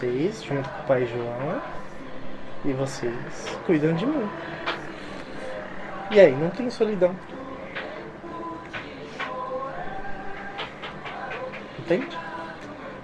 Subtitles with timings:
[0.00, 1.60] vocês junto com o pai João
[2.64, 4.28] e vocês cuidam de mim.
[6.10, 7.14] E aí não tem solidão.
[11.78, 12.18] Entende?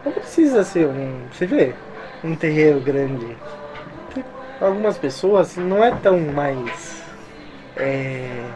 [0.04, 1.26] Não precisa ser um.
[1.30, 1.74] Você vê?
[2.24, 3.36] Um terreiro grande.
[4.58, 7.02] Algumas pessoas não é tão mais.
[7.76, 8.48] É,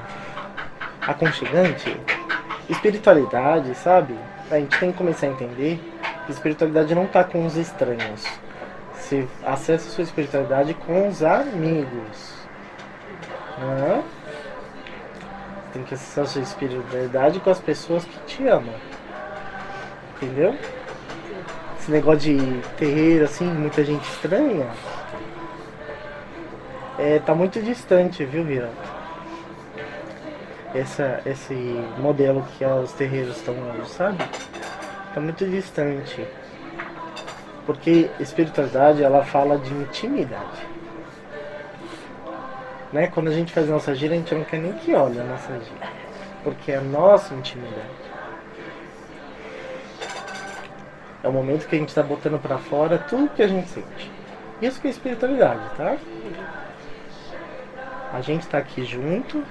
[1.02, 1.94] aconchegante.
[2.70, 4.14] Espiritualidade, sabe?
[4.50, 5.78] A gente tem que começar a entender
[6.32, 8.24] espiritualidade não está com os estranhos.
[8.94, 12.46] Você acessa a sua espiritualidade com os amigos.
[13.58, 14.02] Né?
[15.72, 18.74] Tem que acessar a sua espiritualidade com as pessoas que te amam.
[20.16, 20.56] Entendeu?
[21.78, 24.68] Esse negócio de terreiro, assim, muita gente estranha.
[26.98, 29.00] É, tá muito distante, viu, Virato?
[30.74, 31.54] essa, esse
[31.98, 34.18] modelo que os terreiros estão hoje, sabe?
[35.10, 36.24] Está muito distante.
[37.66, 40.64] Porque espiritualidade ela fala de intimidade.
[42.92, 43.08] Né?
[43.08, 45.24] Quando a gente faz a nossa gira, a gente não quer nem que olhe a
[45.24, 45.88] nossa gira.
[46.44, 47.90] Porque é a nossa intimidade.
[51.24, 54.10] É o momento que a gente está botando para fora tudo que a gente sente.
[54.62, 55.96] Isso que é espiritualidade, tá?
[58.12, 59.44] A gente está aqui junto,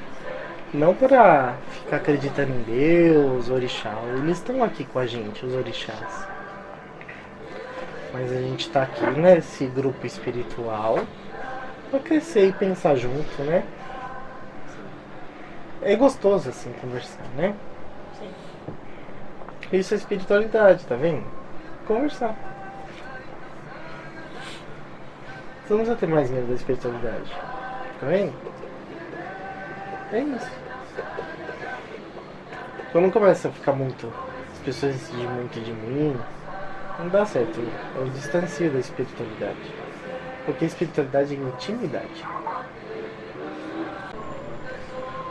[0.74, 3.94] não para ficar acreditando em Deus, orixá.
[4.18, 6.28] Eles estão aqui com a gente, os orixás.
[8.14, 11.00] Mas a gente está aqui nesse grupo espiritual
[11.90, 13.64] para crescer e pensar junto, né?
[15.82, 17.56] É gostoso assim conversar, né?
[18.20, 18.30] Sim.
[19.78, 21.24] Isso é espiritualidade, tá vendo?
[21.88, 22.36] Conversar.
[25.64, 27.32] Você não precisa ter mais medo da espiritualidade.
[28.00, 28.34] Tá vendo?
[30.12, 30.59] É isso.
[32.92, 34.12] Quando começa a ficar muito.
[34.52, 36.20] As pessoas exigem muito de mim,
[36.98, 37.62] não dá certo.
[37.96, 39.74] Eu distancio da espiritualidade.
[40.46, 42.26] Porque espiritualidade é intimidade.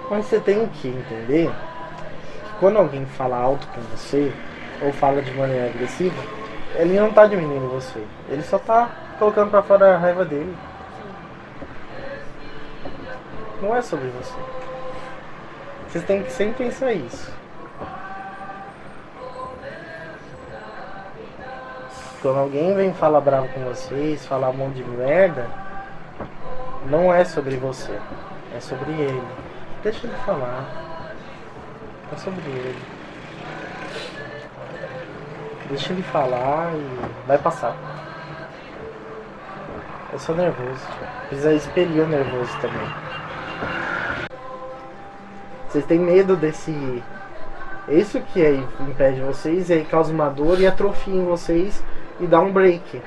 [0.09, 4.33] Mas você tem que entender que quando alguém fala alto com você,
[4.81, 6.23] ou fala de maneira agressiva,
[6.77, 8.03] ele não está diminuindo você.
[8.29, 8.89] Ele só está
[9.19, 10.57] colocando para fora a raiva dele.
[13.61, 14.39] Não é sobre você.
[15.89, 17.48] Vocês têm que sempre pensar isso.
[22.21, 25.47] Quando alguém vem falar bravo com vocês, falar um monte de merda,
[26.91, 27.97] não é sobre você,
[28.57, 29.23] é sobre ele.
[29.85, 30.65] Deixa ele falar.
[32.13, 32.83] É sobre ele.
[35.69, 37.77] Deixa ele falar e vai passar.
[40.13, 40.89] Eu sou nervoso.
[41.29, 42.89] Precisa expelir o nervoso também.
[45.69, 47.01] Vocês têm medo desse.
[47.87, 51.81] Isso que aí impede vocês, e aí causa uma dor e atrofia em vocês
[52.21, 53.01] e dá um break.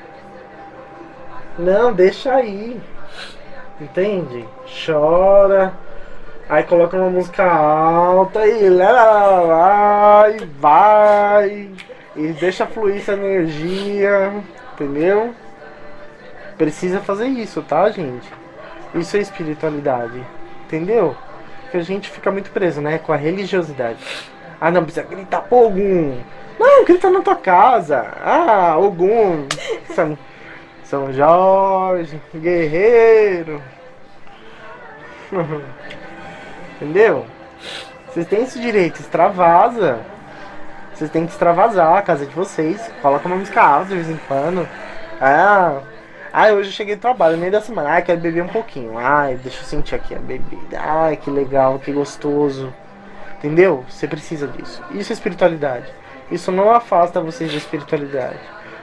[1.58, 2.80] Não, deixa aí.
[3.80, 4.46] Entende?
[4.86, 5.74] Chora.
[6.50, 11.70] Aí coloca uma música alta e vai, vai.
[12.16, 14.34] E deixa fluir essa energia.
[14.74, 15.34] Entendeu?
[16.58, 18.28] Precisa fazer isso, tá, gente?
[18.94, 20.22] Isso é espiritualidade.
[20.66, 21.16] Entendeu?
[21.72, 22.98] que a gente fica muito preso, né?
[22.98, 24.00] Com a religiosidade.
[24.62, 26.22] Ah, não, precisa gritar por Ogum.
[26.60, 28.14] Não, grita na tua casa.
[28.24, 29.48] Ah, Ogum.
[29.96, 30.16] São,
[30.84, 33.60] São Jorge, guerreiro.
[36.76, 37.26] Entendeu?
[38.08, 40.00] Vocês têm esse direito, extravasa.
[40.94, 42.80] Vocês têm que extravasar a casa de vocês.
[43.02, 44.70] Coloca uma música alta de vez em quando.
[45.20, 45.82] Ah,
[46.34, 47.90] Ai, hoje eu cheguei do trabalho, no meio da semana.
[47.90, 48.98] Ai, quero beber um pouquinho.
[48.98, 50.80] Ai, deixa eu sentir aqui a bebida.
[50.80, 52.74] Ai, que legal, que gostoso.
[53.42, 53.84] Entendeu?
[53.90, 54.84] Você precisa disso.
[54.92, 55.92] Isso é espiritualidade.
[56.32, 58.38] Isso não afasta vocês da espiritualidade.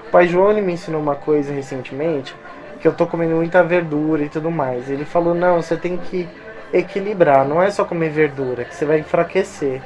[0.08, 2.34] O pai João me ensinou uma coisa recentemente,
[2.81, 4.90] que eu tô comendo muita verdura e tudo mais.
[4.90, 6.28] Ele falou: "Não, você tem que
[6.72, 9.81] equilibrar, não é só comer verdura, que você vai enfraquecer".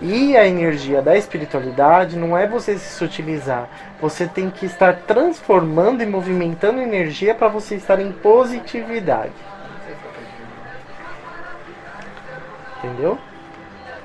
[0.00, 3.68] E a energia da espiritualidade não é você se sutilizar.
[4.00, 9.32] Você tem que estar transformando e movimentando energia para você estar em positividade.
[12.78, 13.18] Entendeu?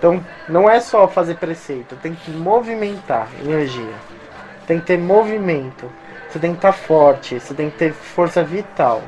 [0.04, 3.94] Então, não é só fazer preceito, tem que movimentar energia.
[4.68, 5.90] Tem que ter movimento.
[6.28, 9.02] Você tem que estar forte, você tem que ter força vital.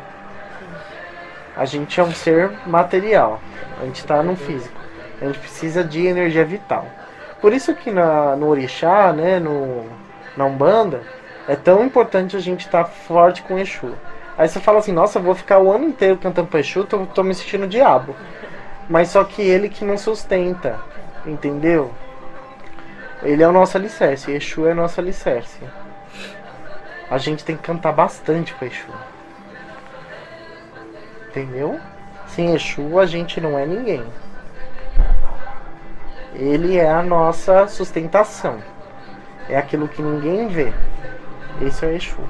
[1.53, 3.41] A gente é um ser material.
[3.81, 4.79] A gente está no físico.
[5.21, 6.87] A gente precisa de energia vital.
[7.41, 9.85] Por isso que na, no orixá, né, no,
[10.37, 11.01] na Umbanda,
[11.45, 13.91] é tão importante a gente estar tá forte com Exu.
[14.37, 17.21] Aí você fala assim, nossa, vou ficar o ano inteiro cantando pra Exu, tô, tô
[17.21, 18.15] me sentindo diabo.
[18.89, 20.79] Mas só que ele que não sustenta,
[21.25, 21.91] entendeu?
[23.23, 25.59] Ele é o nosso alicerce, Exu é o nosso alicerce.
[27.09, 28.91] a gente tem que cantar bastante com Exu.
[31.29, 31.79] Entendeu?
[32.27, 34.03] Sem Exu a gente não é ninguém.
[36.35, 38.61] Ele é a nossa sustentação.
[39.49, 40.71] É aquilo que ninguém vê.
[41.61, 42.21] Esse é o Exu.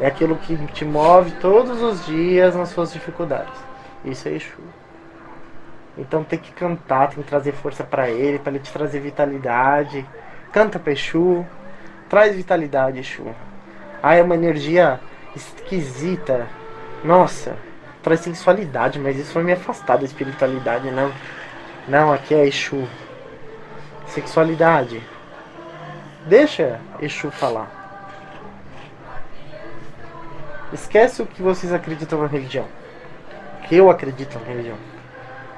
[0.00, 3.67] É aquilo que te move todos os dias nas suas dificuldades.
[4.04, 4.62] Isso é Exu.
[5.96, 10.06] Então tem que cantar, tem que trazer força para ele, para ele te trazer vitalidade.
[10.52, 11.44] Canta pra Exu,
[12.08, 13.34] traz vitalidade, Exu.
[14.02, 15.00] Ah, é uma energia
[15.34, 16.46] esquisita.
[17.02, 17.56] Nossa,
[18.02, 21.12] traz sensualidade, mas isso vai me afastar da espiritualidade, não.
[21.88, 22.86] Não, aqui é Exu.
[24.06, 25.02] Sexualidade.
[26.26, 27.76] Deixa Exu falar.
[30.72, 32.66] Esquece o que vocês acreditam na religião.
[33.68, 34.76] Que eu acredito na religião.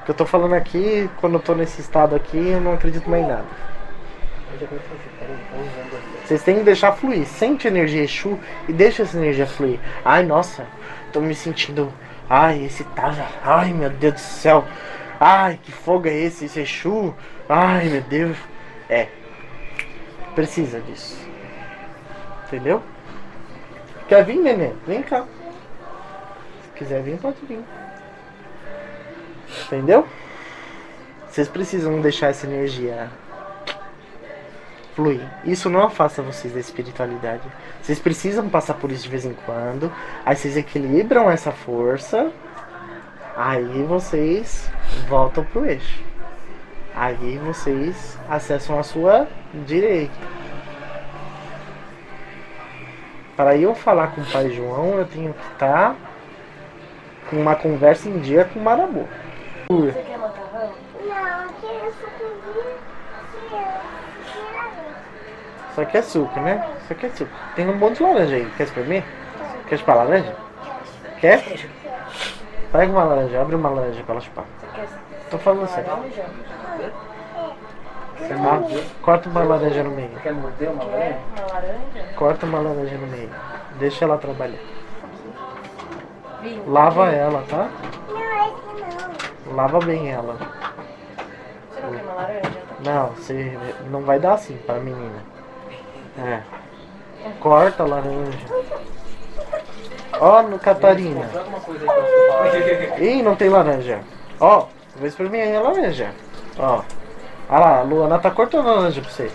[0.01, 3.09] O que eu tô falando aqui, quando eu tô nesse estado aqui, eu não acredito
[3.09, 3.45] mais em nada.
[6.25, 7.27] Vocês têm que deixar fluir.
[7.27, 8.39] Sente energia Exu
[8.69, 9.79] e deixa essa energia fluir.
[10.05, 10.67] Ai, nossa,
[11.13, 11.93] tô me sentindo.
[12.29, 13.27] Ai, excitada.
[13.45, 14.65] Ai, meu Deus do céu.
[15.19, 16.47] Ai, que fogo é esse?
[16.47, 17.15] Esse Exu.
[17.49, 18.37] Ai, meu Deus.
[18.89, 19.09] É.
[20.35, 21.17] Precisa disso.
[22.47, 22.83] Entendeu?
[24.09, 24.75] Quer vir, neném?
[24.87, 25.25] Vem cá.
[26.63, 27.61] Se quiser vir, pode vir.
[29.67, 30.07] Entendeu?
[31.29, 33.09] Vocês precisam deixar essa energia
[34.95, 35.21] fluir.
[35.45, 37.43] Isso não afasta vocês da espiritualidade.
[37.81, 39.93] Vocês precisam passar por isso de vez em quando.
[40.25, 42.31] Aí vocês equilibram essa força.
[43.37, 44.71] Aí vocês
[45.09, 46.03] voltam pro eixo.
[46.95, 49.29] Aí vocês acessam a sua
[49.67, 50.13] direita.
[53.37, 55.97] Para eu falar com o pai João, eu tenho que estar
[57.31, 59.09] com uma conversa em dia com o Marabu.
[59.71, 60.73] Você quer macarrão?
[61.07, 62.75] Não, eu quero sucuri.
[65.77, 66.69] Só que é suco, né?
[66.89, 67.31] Só que é suco.
[67.55, 68.51] Tem um monte de laranja aí.
[68.57, 69.05] Quer espremer?
[69.69, 70.35] Quer chupar laranja?
[71.21, 71.45] Quer?
[72.73, 74.45] Pega uma laranja, abre uma laranja pra ela chupar.
[74.59, 74.89] Você quer
[75.31, 75.89] Tô falando sério.
[75.89, 76.25] laranja?
[78.33, 80.11] Ah, corta uma laranja no meio.
[80.21, 81.17] Quer morder uma laranja?
[81.37, 82.15] uma laranja?
[82.17, 83.31] Corta uma laranja no meio.
[83.79, 84.59] Deixa ela trabalhar.
[86.67, 87.69] Lava ela, tá?
[89.51, 90.37] Lava bem ela.
[91.71, 92.51] Você não uma laranja?
[92.85, 93.59] Não, você
[93.91, 95.23] não vai dar assim pra menina.
[96.19, 96.41] É.
[97.41, 98.39] Corta a laranja.
[100.21, 101.29] Ó, no Catarina.
[101.29, 104.01] Pra Ih, não tem laranja.
[104.39, 104.67] Ó,
[104.97, 106.11] vou experimentar aí a laranja.
[106.59, 106.83] Ó.
[107.49, 109.31] Olha lá, a Luana tá cortando a laranja pra você.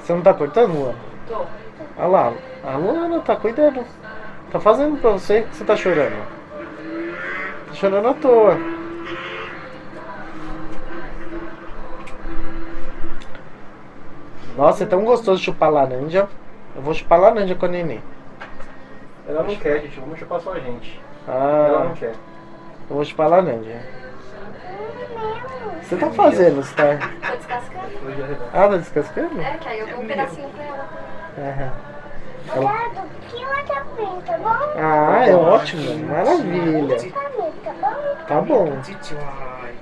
[0.00, 0.98] Você não tá cortando, Luana?
[1.28, 1.44] Tô.
[1.98, 2.32] Olha lá,
[2.64, 3.84] a Luana tá cuidando.
[4.50, 6.37] Tá fazendo pra você que você tá chorando.
[7.78, 8.58] Tá chorando à toa.
[14.56, 16.28] Nossa, é tão gostoso chupar laranja.
[16.74, 18.02] Eu vou chupar laranja com a neném.
[19.28, 20.00] Ela não quer, gente.
[20.00, 21.00] Vamos chupar só a gente.
[21.26, 22.14] Ela Ah, não quer.
[22.90, 23.76] eu vou chupar laranja.
[25.76, 26.56] O que você tá fazendo?
[26.62, 26.84] Você tá...
[27.30, 28.10] Tô descascando.
[28.10, 29.40] É Ah, tá descascando?
[29.40, 30.88] É, que aí eu dou um pedacinho pra ela.
[31.38, 31.72] Aham.
[33.96, 34.48] Bem, tá bom?
[34.76, 36.06] Ah, é ótimo.
[36.06, 36.96] Maravilha.
[38.28, 38.66] Tá bom?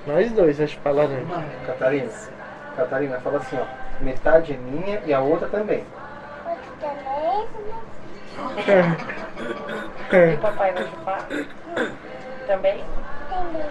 [0.07, 1.25] Nós dois vamos chupar laranja.
[1.65, 2.09] Catarina,
[2.77, 3.65] Catarina, fala assim, ó.
[4.01, 5.83] Metade é minha e a outra também.
[6.45, 7.47] Outro também?
[10.33, 11.27] E papai vai chupar?
[12.47, 12.83] Também?
[13.29, 13.65] Também.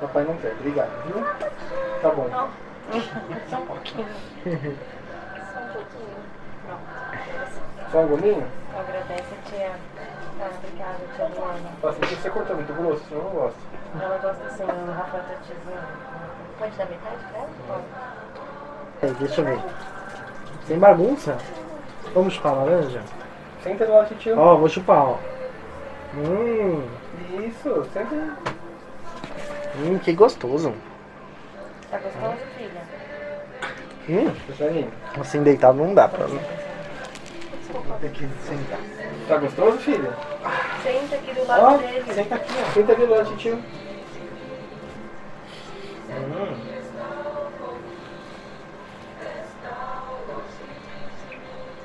[0.00, 1.22] Papai não quer, obrigado, viu?
[2.00, 2.30] Tá bom.
[3.50, 4.08] Só um pouquinho.
[5.52, 6.16] Só um pouquinho.
[6.66, 6.82] Pronto.
[7.92, 8.46] Só um gominho?
[8.74, 9.72] Agradece a tia.
[11.30, 13.56] Você cortou muito grosso, senão eu não gosto.
[14.00, 15.52] Ela gosta assim, o Rafael tá te.
[16.58, 17.48] Pode dar metade pra ela?
[17.68, 17.82] Pode.
[19.02, 19.60] Aí, deixa eu ver.
[20.66, 21.36] Sem bagunça.
[22.14, 23.02] Vamos chupar laranja?
[23.62, 24.38] Senta do lado de tio.
[24.38, 25.18] Ó, vou chupar, ó.
[26.14, 26.84] Hum,
[27.40, 28.14] Isso, senta.
[29.76, 30.74] hum, que gostoso.
[31.90, 32.82] Tá gostoso, filha?
[34.08, 34.32] Hum,
[35.20, 36.26] assim deitado não dá pra.
[38.00, 38.78] Tem que sentar.
[39.28, 40.10] tá gostoso, filha?
[40.82, 42.12] Senta aqui do lado Ó, dele.
[42.12, 42.72] senta aqui, ó.
[42.72, 43.54] Senta ali do lado de tio.
[46.10, 46.56] Hum.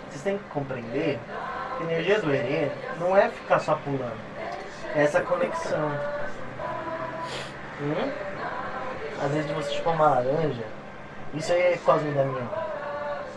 [0.10, 1.20] Vocês têm que compreender
[1.77, 4.18] que a energia do Herê não é ficar só pulando.
[4.96, 5.92] É essa conexão.
[7.82, 8.12] Hum?
[9.24, 10.63] Às vezes você chupar uma laranja,
[11.34, 12.50] isso aí é Cosme Damião.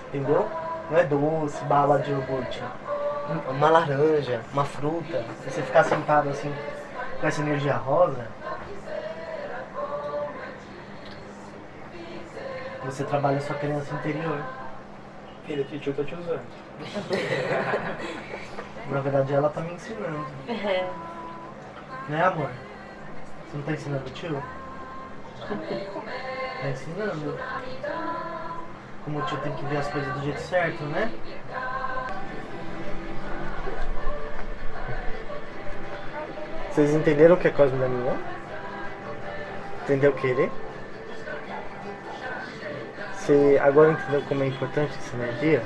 [0.09, 0.49] Entendeu?
[0.91, 2.63] Não é doce, bala de iogurte.
[3.49, 5.25] Uma laranja, uma fruta.
[5.43, 6.53] Se você ficar sentado assim
[7.21, 8.27] com essa energia rosa,
[12.91, 14.43] Você trabalha a sua criança interior.
[15.47, 16.43] Filha, tio tá te usando.
[18.91, 20.27] Na verdade, ela tá me ensinando.
[20.49, 20.89] É.
[22.09, 22.51] Né, amor?
[23.47, 24.43] Você não tá ensinando o tio?
[25.39, 27.39] Tá ensinando.
[29.05, 31.13] Como o tio tem que ver as coisas do jeito certo, né?
[36.71, 38.17] Vocês entenderam o que é Cosme da Minha?
[39.83, 40.51] Entendeu querer?
[43.13, 45.63] Você agora entendeu como é importante essa energia?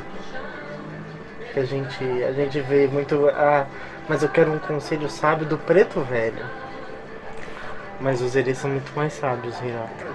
[1.53, 3.29] Que a gente, a gente vê muito.
[3.29, 3.67] Ah,
[4.09, 6.45] mas eu quero um conselho sábio do preto velho.
[8.01, 10.07] Mas os eles são muito mais sábios, Hirata.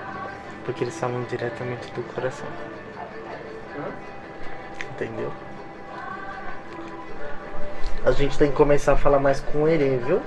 [0.65, 2.47] Porque eles falam diretamente do coração.
[4.91, 5.31] Entendeu?
[8.03, 10.19] A gente tem que começar a falar mais com o Ere, viu?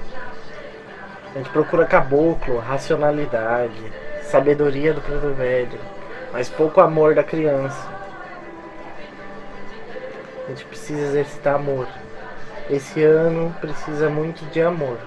[1.35, 5.79] A gente procura caboclo, racionalidade, sabedoria do preto velho,
[6.33, 7.89] mas pouco amor da criança.
[10.45, 11.87] A gente precisa exercitar amor.
[12.69, 14.99] Esse ano precisa muito de amor.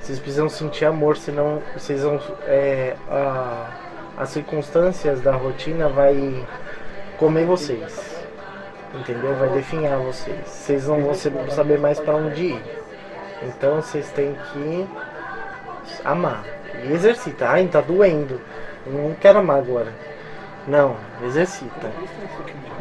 [0.00, 2.20] Vocês precisam sentir amor, senão vocês vão.
[2.46, 3.68] É, a-
[4.16, 6.46] as circunstâncias da rotina vai
[7.18, 8.18] comer vocês.
[8.94, 9.34] Entendeu?
[9.36, 10.40] Vai definhar vocês.
[10.46, 11.14] Vocês não vão
[11.50, 12.79] saber mais para onde ir.
[13.42, 14.86] Então vocês têm que
[16.04, 16.44] amar.
[16.84, 17.52] E exercitar.
[17.52, 18.40] Ai, tá doendo.
[18.86, 19.92] Eu não quero amar agora.
[20.66, 21.90] Não, exercita.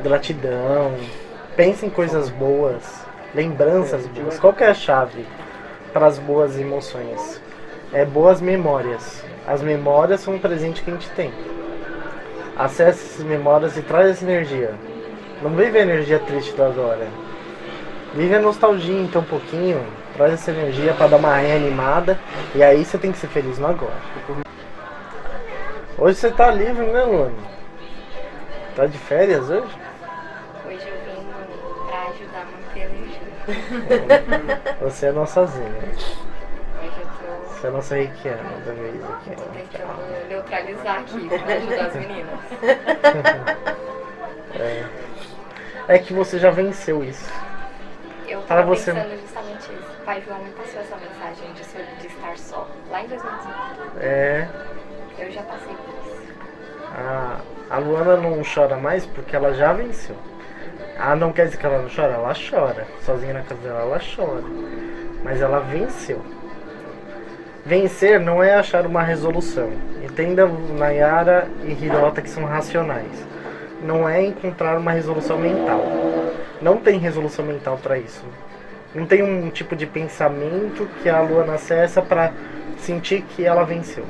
[0.04, 0.96] Gratidão.
[1.56, 3.06] Pensa em coisas boas.
[3.34, 4.40] Lembranças boas.
[4.40, 5.26] Qual é a chave
[5.94, 7.42] para as boas emoções?
[7.94, 9.24] É boas memórias.
[9.48, 11.34] As memórias são um presente que a gente tem.
[12.56, 14.74] Acesse essas memórias e traz essa energia.
[15.42, 17.08] Não vive a energia triste do agora.
[18.14, 19.86] Vive a nostalgia então um pouquinho.
[20.16, 22.20] Traz essa energia para dar uma reanimada.
[22.56, 23.94] E aí você tem que ser feliz no agora.
[25.98, 27.34] Hoje você tá livre, né, Luana?
[28.76, 29.68] Tá de férias hoje?
[30.66, 31.28] Hoje eu vim
[31.88, 33.30] pra ajudar a manter a energia.
[34.82, 35.66] Você é nossa zinha.
[35.68, 36.16] Hoje
[37.02, 39.30] eu tô, Você é nossa reikiana da vez tô aqui.
[39.32, 42.40] tentando neutralizar aqui pra ajudar as meninas.
[44.60, 44.84] É.
[45.88, 47.32] é que você já venceu isso.
[48.50, 49.92] Eu Para você- pensando justamente isso.
[50.02, 53.92] O pai João me passou essa mensagem de, de estar só, lá em 2018.
[54.02, 54.48] É.
[55.20, 56.34] Eu já passei por isso.
[56.98, 57.40] A,
[57.70, 60.16] a Luana não chora mais porque ela já venceu.
[60.98, 62.14] Ah, não quer dizer que ela não chora?
[62.14, 62.88] Ela chora.
[63.04, 64.44] Sozinha na casa dela, ela chora.
[65.24, 66.22] Mas ela venceu.
[67.66, 69.70] Vencer não é achar uma resolução.
[70.04, 73.28] Entenda Nayara e Hirota que são racionais.
[73.84, 75.82] Não é encontrar uma resolução mental.
[76.62, 78.26] Não tem resolução mental para isso.
[78.94, 82.34] Não tem um tipo de pensamento que a Luana acessa para
[82.78, 84.06] sentir que ela venceu.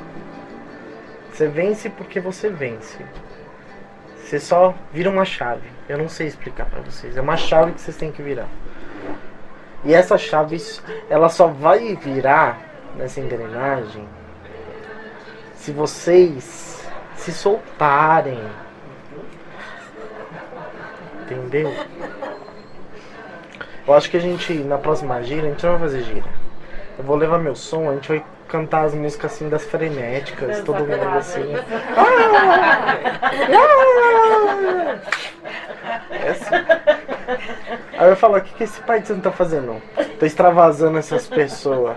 [1.32, 2.98] Você vence porque você vence.
[4.16, 5.68] Você só vira uma chave.
[5.88, 7.16] Eu não sei explicar pra vocês.
[7.16, 8.48] É uma chave que vocês têm que virar.
[9.84, 10.56] E essa chave,
[11.08, 12.58] ela só vai virar
[12.96, 14.06] nessa engrenagem
[15.54, 16.86] se vocês
[17.16, 18.40] se soltarem.
[21.30, 21.72] Entendeu?
[23.86, 26.26] Eu acho que a gente, na próxima gira, a gente não vai fazer gira.
[26.98, 30.80] Eu vou levar meu som, a gente vai cantar as músicas assim das frenéticas, todo
[30.80, 31.54] mundo assim.
[36.10, 36.54] É assim.
[37.96, 39.80] Aí eu falo, o que, que esse pai de tá fazendo?
[40.18, 41.96] Tô extravasando essas pessoas.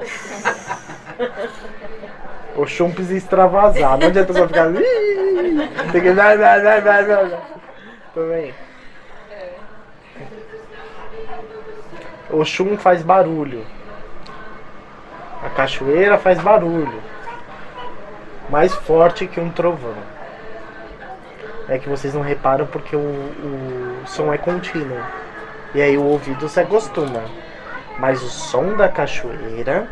[2.56, 4.72] O chum precisa extravasar, não adianta só ficar.
[5.92, 6.12] Tem que.
[6.14, 7.30] Vai, vai, vai, vai, vai.
[7.30, 7.40] vai.
[8.14, 8.54] Tudo bem?
[12.23, 13.66] O chum faz barulho.
[15.44, 17.02] A cachoeira faz barulho.
[18.50, 19.96] Mais forte que um trovão.
[21.68, 25.00] É que vocês não reparam porque o, o som é contínuo.
[25.76, 27.24] E aí o ouvido se acostuma.
[28.00, 29.88] Mas o som da cachoeira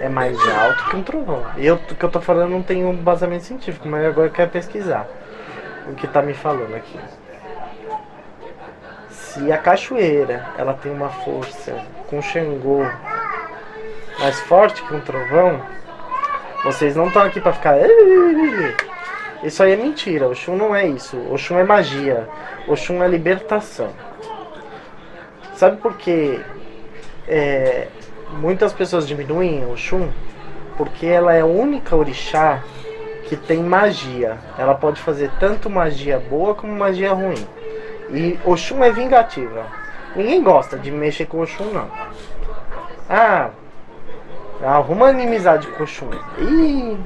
[0.00, 1.44] é mais alto que um trovão.
[1.56, 4.50] E eu, que eu tô falando não tem um embasamento científico, mas agora eu quero
[4.50, 5.06] pesquisar
[5.88, 6.98] o que tá me falando aqui.
[9.36, 11.74] Se a cachoeira ela tem uma força
[12.08, 12.82] com Xangô
[14.18, 15.60] mais forte que um trovão,
[16.64, 17.76] vocês não estão aqui pra ficar.
[19.42, 20.26] Isso aí é mentira.
[20.26, 21.18] O Shun não é isso.
[21.30, 22.26] O Shun é magia.
[22.66, 23.90] O Shun é libertação.
[25.54, 26.40] Sabe por que
[27.28, 27.88] é,
[28.38, 30.08] muitas pessoas diminuem o Shun?
[30.78, 32.62] Porque ela é a única orixá
[33.28, 34.38] que tem magia.
[34.56, 37.46] Ela pode fazer tanto magia boa como magia ruim.
[38.10, 39.66] E Oxum é vingativa.
[40.14, 41.90] Ninguém gosta de mexer com Oxum, não.
[43.08, 43.50] Ah,
[44.62, 46.10] arruma inimizade com Oxum.
[46.38, 46.98] Ih,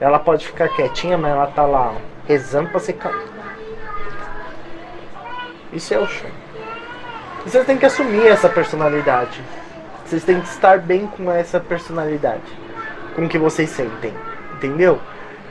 [0.00, 1.94] ela pode ficar quietinha, mas ela tá lá,
[2.26, 3.36] rezando pra ser caído.
[5.72, 6.28] Isso é o Oxum.
[7.44, 9.40] E vocês têm que assumir essa personalidade.
[10.04, 12.42] Vocês têm que estar bem com essa personalidade.
[13.14, 14.14] Com o que vocês sentem.
[14.54, 15.00] Entendeu?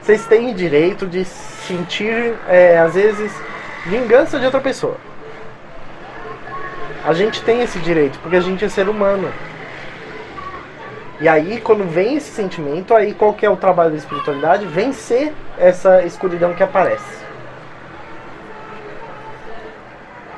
[0.02, 3.32] Vocês têm direito de sentir, é, às vezes,
[3.86, 4.98] vingança de outra pessoa.
[7.04, 9.32] A gente tem esse direito, porque a gente é ser humano.
[11.22, 14.66] E aí, quando vem esse sentimento, aí qual que é o trabalho da espiritualidade?
[14.66, 17.24] Vencer essa escuridão que aparece.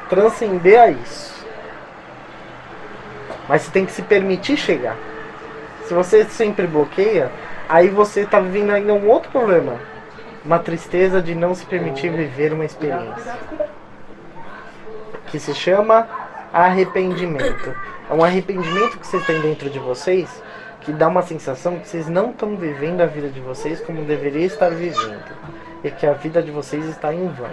[0.09, 1.45] Transcender a isso.
[3.47, 4.95] Mas você tem que se permitir chegar.
[5.85, 7.31] Se você sempre bloqueia,
[7.67, 9.79] aí você está vivendo ainda um outro problema.
[10.47, 13.37] Uma tristeza de não se permitir viver uma experiência.
[15.27, 16.07] Que se chama
[16.53, 17.75] arrependimento.
[18.09, 20.41] É um arrependimento que vocês têm dentro de vocês
[20.87, 24.45] que dá uma sensação que vocês não estão vivendo a vida de vocês como deveria
[24.45, 25.21] estar vivendo.
[25.83, 27.49] E que a vida de vocês está em vão.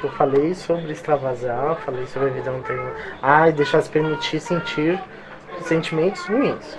[0.00, 2.80] Eu falei sobre extravasar, falei sobre a vida não ter.
[3.20, 5.02] Ai, deixar se permitir sentir
[5.62, 6.78] sentimentos ruins.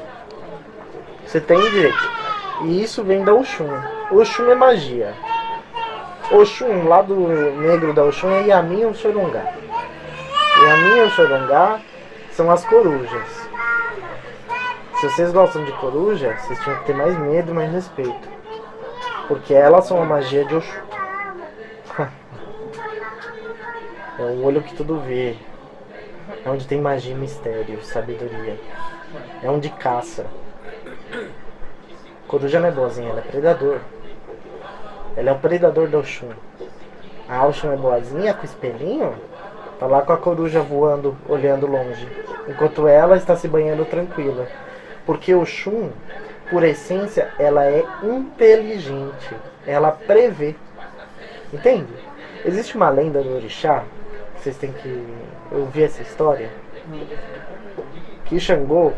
[1.28, 2.33] Você tem direito.
[2.64, 3.68] E isso vem da Oxum.
[4.12, 5.14] Oxum é magia.
[6.32, 9.54] Oxum, lado negro da Oxum é Yamin e o Sorongá.
[10.64, 11.82] Yamin e o Sorongá
[12.32, 13.50] são as corujas.
[14.96, 18.30] Se vocês gostam de coruja, vocês tinham que ter mais medo mais respeito.
[19.28, 20.82] Porque elas são a magia de Oxum.
[24.20, 25.36] É o olho que tudo vê.
[26.46, 28.60] É onde tem magia, mistério, sabedoria.
[29.42, 30.28] É onde caça.
[32.34, 33.78] Coruja não é boazinha, ela é predador.
[35.16, 36.32] Ela é o predador do Oxum.
[37.30, 39.14] A Oxum é boazinha com espelhinho?
[39.80, 42.08] Tá lá com a coruja voando, olhando longe.
[42.48, 44.48] Enquanto ela está se banhando tranquila.
[45.06, 45.92] Porque o Shun,
[46.50, 49.36] por essência, ela é inteligente.
[49.68, 50.56] Ela prevê.
[51.54, 51.94] Entende?
[52.44, 53.84] Existe uma lenda do orixá
[54.44, 55.06] vocês têm que
[55.52, 56.50] ouvir essa história.
[58.26, 58.92] Que Xangô,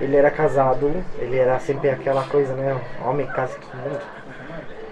[0.00, 2.80] ele era casado, ele era sempre aquela coisa, né?
[3.04, 4.00] Homem casa todo mundo.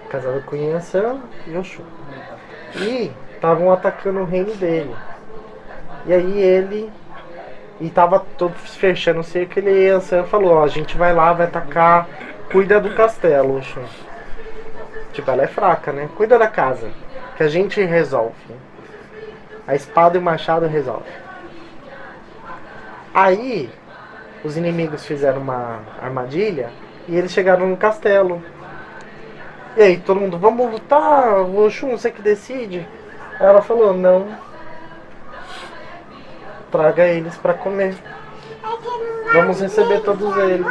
[0.09, 1.85] Casado com Yansan e Oxum.
[2.77, 4.95] E estavam atacando o reino dele.
[6.07, 6.91] E aí ele.
[7.81, 11.47] E tava todo fechando o cerco, ele Yansan falou, ó, a gente vai lá, vai
[11.47, 12.07] atacar,
[12.53, 13.85] cuida do castelo, Oxum.
[15.13, 16.09] Tipo, ela é fraca, né?
[16.17, 16.91] Cuida da casa.
[17.37, 18.55] Que a gente resolve.
[19.67, 21.11] A espada e o machado resolve.
[23.13, 23.71] Aí,
[24.45, 26.71] os inimigos fizeram uma armadilha
[27.09, 28.43] e eles chegaram no castelo.
[29.77, 32.87] E aí, todo mundo, vamos lutar, o Oxum, você que decide.
[33.39, 34.29] Ela falou, não.
[36.71, 37.95] Traga eles para comer.
[39.33, 40.67] Vamos receber todos eles.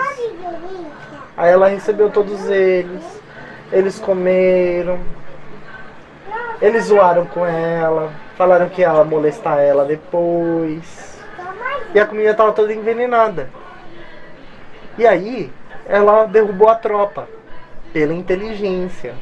[1.38, 3.22] Aí ela recebeu todos eles.
[3.72, 5.00] Eles comeram.
[6.62, 8.12] Eles zoaram com ela.
[8.36, 11.18] Falaram que ia molestar ela depois.
[11.94, 13.50] E a comida tava toda envenenada.
[15.00, 15.50] E aí,
[15.88, 17.26] ela derrubou a tropa.
[17.94, 19.16] Pela inteligência.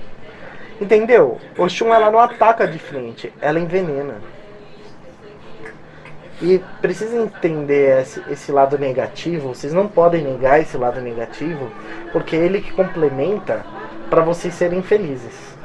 [0.82, 1.40] Entendeu?
[1.56, 4.16] Oxum ela não ataca de frente, ela envenena.
[6.42, 9.50] E precisa entender esse, esse lado negativo.
[9.50, 11.72] Vocês não podem negar esse lado negativo,
[12.12, 13.63] porque é ele que complementa
[14.10, 15.56] para vocês serem felizes.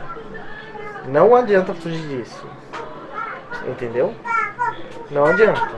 [1.09, 2.47] Não adianta fugir disso.
[3.67, 4.15] Entendeu?
[5.11, 5.73] Não adianta.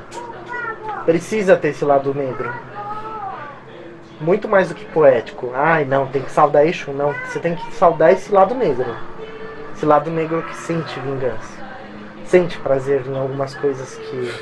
[1.05, 2.53] Precisa ter esse lado negro.
[4.21, 5.51] Muito mais do que poético.
[5.55, 6.93] Ai, não, tem que saudar isso.
[6.93, 8.95] Não, você tem que saudar esse lado negro.
[9.75, 11.63] Esse lado negro que sente vingança.
[12.25, 14.33] Sente prazer em algumas coisas que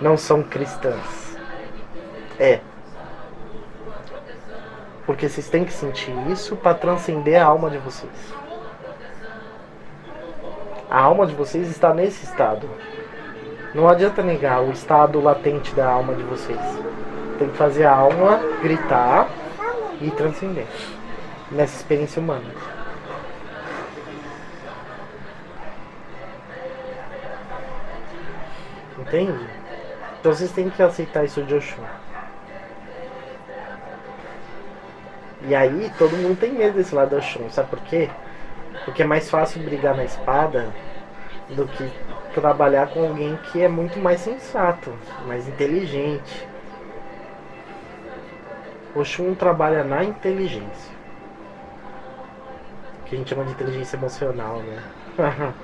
[0.00, 1.36] não são cristãs.
[2.38, 2.60] É.
[5.04, 8.12] Porque vocês têm que sentir isso para transcender a alma de vocês.
[10.90, 12.68] A alma de vocês está nesse estado.
[13.74, 16.60] Não adianta negar o estado latente da alma de vocês.
[17.38, 19.28] Tem que fazer a alma gritar
[20.00, 20.66] e transcender
[21.50, 22.50] nessa experiência humana.
[28.98, 29.48] Entende?
[30.20, 31.82] Então vocês têm que aceitar isso de Oxum.
[35.42, 38.10] E aí todo mundo tem medo desse lado do Oxum, sabe por quê?
[38.84, 40.68] Porque é mais fácil brigar na espada
[41.50, 41.90] do que
[42.34, 44.92] trabalhar com alguém que é muito mais sensato,
[45.26, 46.46] mais inteligente.
[48.98, 50.92] O Shun trabalha na inteligência.
[53.04, 54.82] Que a gente chama de inteligência emocional, né?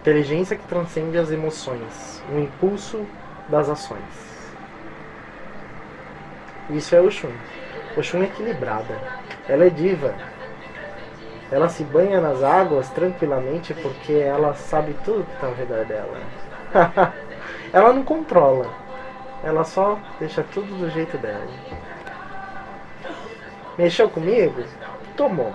[0.00, 3.06] inteligência que transcende as emoções, o impulso
[3.48, 4.50] das ações.
[6.70, 7.30] Isso é o Shun.
[7.96, 8.98] O Shun é equilibrada.
[9.48, 10.12] Ela é diva.
[11.48, 16.18] ela se banha nas águas tranquilamente porque ela sabe tudo que está ao redor dela.
[17.72, 18.66] ela não controla,
[19.44, 21.46] ela só deixa tudo do jeito dela.
[23.78, 24.62] Mexeu comigo?
[25.16, 25.54] Tomou.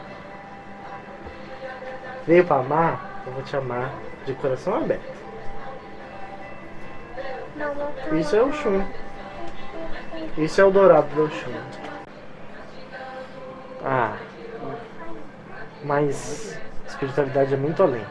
[2.25, 3.23] Veio pra amar?
[3.25, 3.91] Eu vou te amar
[4.25, 5.17] de coração aberto.
[8.09, 8.83] Tô Isso é o Shun.
[10.37, 11.53] Isso é o dourado do Shun.
[13.83, 14.15] Ah.
[15.83, 18.05] Mas espiritualidade é muito além.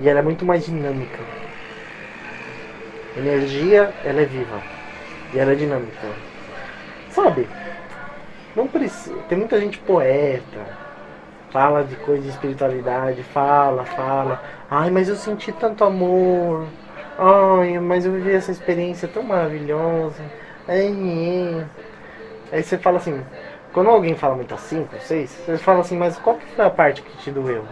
[0.00, 1.18] E ela é muito mais dinâmica.
[3.16, 4.60] Energia, ela é viva.
[5.32, 6.08] E ela é dinâmica.
[7.10, 7.48] Sabe?
[8.54, 9.16] Não precisa.
[9.28, 10.84] Tem muita gente poeta.
[11.50, 14.42] Fala de coisa de espiritualidade, fala, fala.
[14.70, 16.66] Ai, mas eu senti tanto amor.
[17.16, 20.22] Ai, mas eu vivi essa experiência tão maravilhosa.
[20.66, 21.66] Ai, ai.
[22.52, 23.24] Aí você fala assim,
[23.72, 26.70] quando alguém fala muito assim com vocês, vocês falam assim, mas qual que foi a
[26.70, 27.64] parte que te doeu?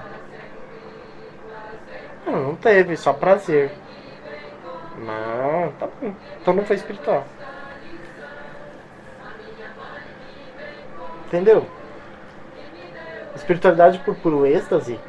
[2.27, 3.71] Não, não teve, só prazer.
[4.99, 6.13] Não, tá bom.
[6.41, 7.25] Então não foi espiritual.
[11.33, 11.65] Entendeu?
[13.35, 15.01] Espiritualidade por puro êxtase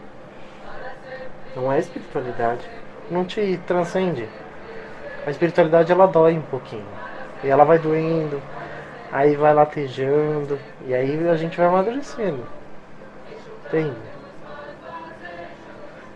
[1.53, 2.65] não é espiritualidade.
[3.11, 4.27] Não te transcende.
[5.27, 6.85] A espiritualidade ela dói um pouquinho.
[7.43, 8.41] E ela vai doendo,
[9.11, 10.57] aí vai latejando,
[10.87, 12.43] e aí a gente vai amadurecendo.
[13.67, 13.97] Entende?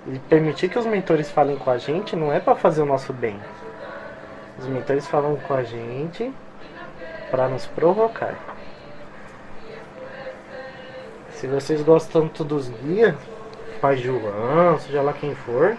[0.08, 3.12] E permitir que os mentores falem com a gente não é para fazer o nosso
[3.12, 3.38] bem.
[4.58, 6.34] Os mentores falam com a gente
[7.30, 8.57] para nos provocar.
[11.38, 13.14] Se vocês gostam tanto dos guias,
[13.80, 15.78] Pai João, seja lá quem for,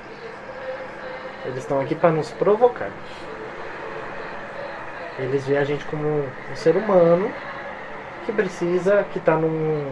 [1.45, 2.93] eles estão aqui para nos provocar.
[5.19, 7.29] Eles veem a gente como um ser humano
[8.25, 9.85] que precisa, que está num.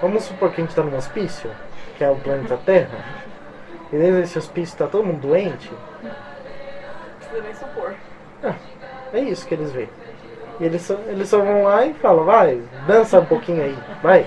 [0.00, 1.50] Vamos supor que a gente está num hospício,
[1.98, 3.04] que é o planeta Terra.
[3.92, 5.70] E dentro desse hospício está todo mundo doente.
[6.02, 6.10] Não
[7.18, 7.94] precisa nem supor.
[9.12, 9.90] É isso que eles veem.
[10.60, 14.26] Eles só, eles só vão lá e falam, vai, dança um pouquinho aí, vai,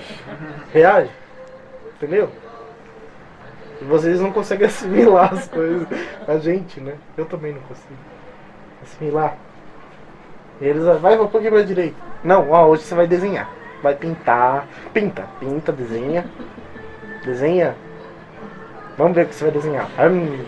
[0.72, 1.10] reage.
[1.96, 2.28] Entendeu?
[3.80, 5.86] E vocês não conseguem assimilar as coisas.
[6.26, 6.94] A gente, né?
[7.16, 7.94] Eu também não consigo.
[8.82, 9.36] Assimilar.
[10.60, 11.96] Eles, vai um pouquinho pra direita.
[12.22, 13.48] Não, ó, hoje você vai desenhar.
[13.80, 14.66] Vai pintar.
[14.92, 16.24] Pinta, pinta, desenha.
[17.24, 17.76] Desenha.
[18.96, 19.88] Vamos ver o que você vai desenhar.
[20.00, 20.44] Hum.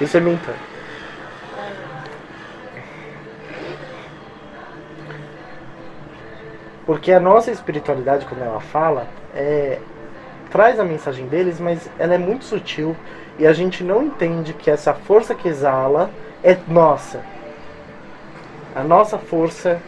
[0.00, 0.67] Isso é minta.
[6.88, 9.78] Porque a nossa espiritualidade, quando ela fala, é,
[10.50, 12.96] traz a mensagem deles, mas ela é muito sutil
[13.38, 16.08] e a gente não entende que essa força que exala
[16.42, 17.20] é nossa.
[18.74, 19.78] A nossa força,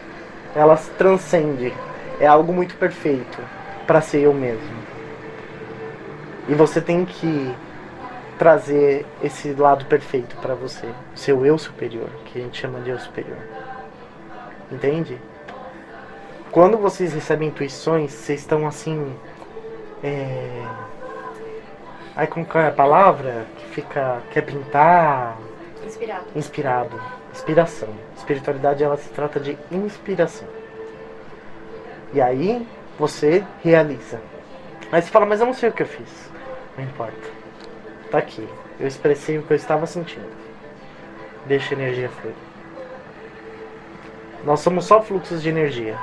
[0.54, 1.72] ela transcende.
[2.20, 3.38] É algo muito perfeito
[3.86, 4.76] para ser eu mesmo.
[6.50, 7.56] E você tem que
[8.38, 12.98] trazer esse lado perfeito para você, seu eu superior, que a gente chama de eu
[12.98, 13.38] superior.
[14.70, 15.18] Entende?
[16.52, 19.14] Quando vocês recebem intuições, vocês estão assim.
[20.02, 20.66] É...
[22.16, 23.46] Aí como é a palavra?
[23.56, 24.20] Que fica.
[24.32, 25.38] quer pintar.
[25.86, 26.24] Inspirado.
[26.34, 27.02] Inspirado.
[27.32, 27.88] Inspiração.
[28.16, 30.48] Espiritualidade ela se trata de inspiração.
[32.12, 32.66] E aí
[32.98, 34.20] você realiza.
[34.90, 36.30] Aí você fala, mas eu não sei o que eu fiz.
[36.76, 37.30] Não importa.
[38.10, 38.46] Tá aqui.
[38.80, 40.28] Eu expressei o que eu estava sentindo.
[41.46, 42.34] Deixa a energia fluir.
[44.44, 45.96] Nós somos só fluxos de energia.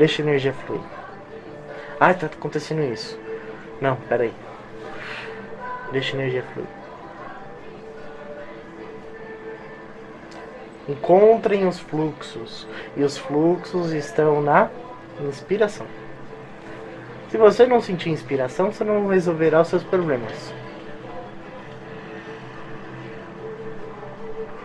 [0.00, 0.80] Deixa a energia fluir.
[2.00, 3.20] Ah, tá acontecendo isso.
[3.82, 4.32] Não, peraí.
[5.92, 6.66] Deixa a energia fluir.
[10.88, 12.66] Encontrem os fluxos.
[12.96, 14.70] E os fluxos estão na
[15.20, 15.86] inspiração.
[17.28, 20.54] Se você não sentir inspiração, você não resolverá os seus problemas.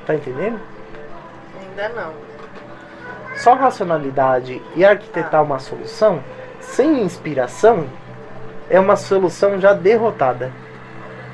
[0.06, 0.62] Tá entendendo?
[1.60, 2.25] Ainda não.
[3.36, 6.24] Só racionalidade e arquitetar uma solução
[6.60, 7.86] sem inspiração
[8.69, 10.52] é uma solução já derrotada.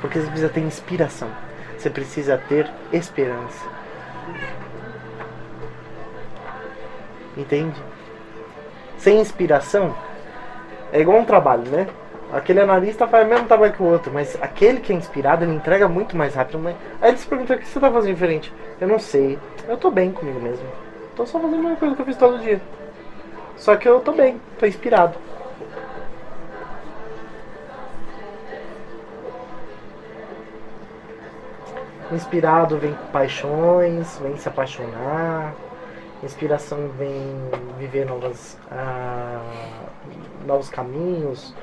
[0.01, 1.29] Porque você precisa ter inspiração.
[1.77, 3.65] Você precisa ter esperança.
[7.37, 7.81] Entende?
[8.97, 9.95] Sem inspiração
[10.91, 11.87] é igual um trabalho, né?
[12.33, 15.53] Aquele analista faz o mesmo trabalho que o outro, mas aquele que é inspirado, ele
[15.53, 16.59] entrega muito mais rápido.
[16.59, 16.75] Mas...
[17.01, 18.53] Aí ele se pergunta, o que você tá fazendo diferente?
[18.79, 19.37] Eu não sei.
[19.67, 20.65] Eu tô bem comigo mesmo.
[21.21, 22.59] Tô só fazendo a mesma coisa que eu fiz todo dia.
[23.55, 25.19] Só que eu tô bem, tô inspirado.
[32.11, 35.53] Inspirado vem paixões, vem se apaixonar.
[36.23, 37.37] Inspiração vem
[37.77, 39.43] viver novas, ah,
[40.47, 41.53] novos caminhos,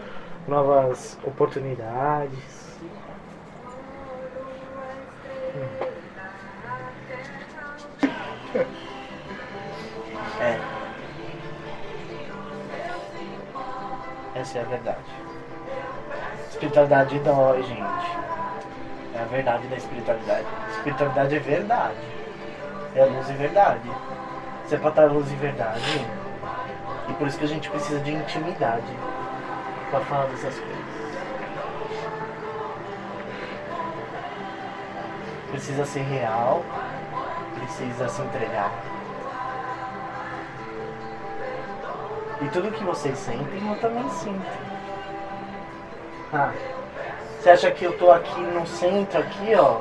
[0.47, 2.79] novas oportunidades.
[8.55, 8.79] É.
[14.38, 14.98] Essa é a verdade.
[16.51, 18.18] Espiritualidade dói, gente.
[19.14, 20.46] É a verdade da espiritualidade.
[20.77, 21.96] Espiritualidade é verdade.
[22.94, 23.90] É luz e verdade.
[24.64, 26.07] Você pode estar luz e verdade.
[27.09, 28.92] E por isso que a gente precisa de intimidade
[29.90, 30.79] para falar dessas coisas.
[35.51, 36.62] Precisa ser real,
[37.57, 38.70] precisa se entregar.
[42.40, 44.46] E tudo que vocês sentem, eu também sinto.
[46.33, 46.53] Ah,
[47.38, 49.79] você acha que eu tô aqui no centro, aqui, ó?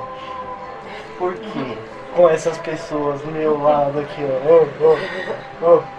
[1.17, 1.77] Por quê?
[2.15, 4.49] Com essas pessoas do meu lado aqui, ó.
[4.49, 5.97] Oh, oh, oh.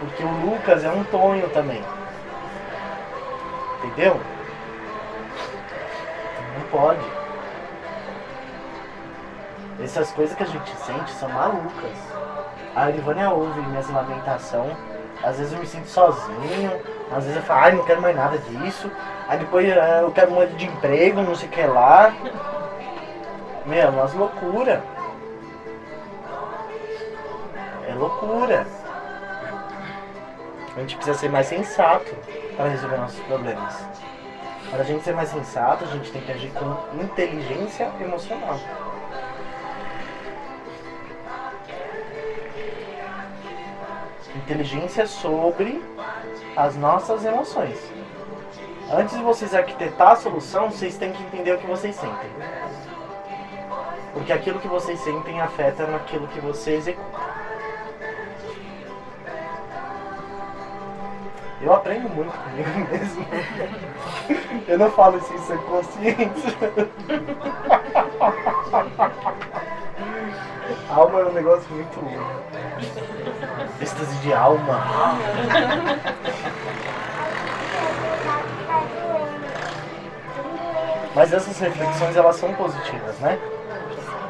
[0.00, 1.82] Porque o Lucas é um Tonho também.
[3.84, 4.20] Entendeu?
[6.58, 7.04] Não pode.
[9.82, 11.98] Essas coisas que a gente sente são malucas.
[12.74, 14.93] A Irivânia ouve minhas lamentações.
[15.24, 16.72] Às vezes eu me sinto sozinho.
[17.10, 18.90] Às vezes eu falo, ai, não quero mais nada disso.
[19.28, 22.12] Aí depois eh, eu quero mudar de emprego, não sei o que lá.
[23.64, 24.82] Meu, é umas loucura.
[27.88, 28.66] É loucura.
[30.76, 32.14] A gente precisa ser mais sensato
[32.56, 33.74] para resolver nossos problemas.
[34.70, 38.58] Para a gente ser mais sensato, a gente tem que agir com inteligência emocional.
[44.44, 45.82] Inteligência sobre
[46.54, 47.78] as nossas emoções.
[48.92, 52.30] Antes de vocês arquitetar a solução, vocês têm que entender o que vocês sentem.
[54.12, 57.20] Porque aquilo que vocês sentem afeta naquilo que você executa.
[61.62, 63.26] Eu aprendo muito comigo mesmo.
[64.68, 66.54] Eu não falo isso sem consciente.
[70.90, 72.00] Alma é um negócio muito.
[73.80, 74.84] Êxtase de alma.
[81.14, 83.38] Mas essas reflexões elas são positivas, né?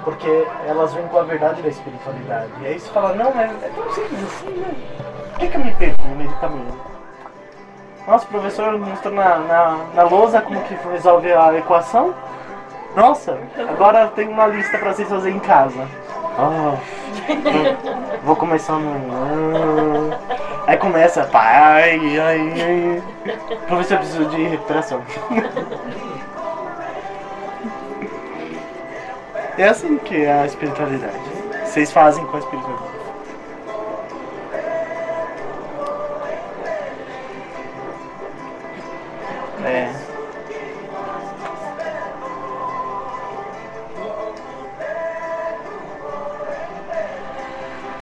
[0.04, 2.50] Porque elas vêm com a verdade da espiritualidade.
[2.60, 4.74] E aí você fala, não, mas é tão simples assim, né?
[5.30, 6.80] Por que, que eu me perco no meio do caminho?
[8.06, 12.14] Nossa, o professor mostrou na, na, na lousa como que resolve a equação.
[12.94, 13.38] Nossa,
[13.68, 15.88] agora tem uma lista para vocês fazerem em casa.
[16.36, 16.76] Ah,
[18.24, 20.10] vou começar no.
[20.66, 23.02] Aí começa, pai, ai, ai.
[23.66, 25.02] Professor precisa de recuperação.
[29.56, 31.14] É assim que é a espiritualidade.
[31.64, 32.93] Vocês fazem com a espiritualidade.